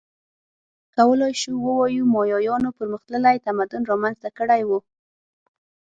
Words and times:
کولای 0.95 1.33
شو 1.41 1.51
ووایو 1.65 2.03
مایایانو 2.13 2.75
پرمختللی 2.77 3.37
تمدن 3.45 3.81
رامنځته 3.91 4.29
کړی 4.37 4.61
و 4.65 4.71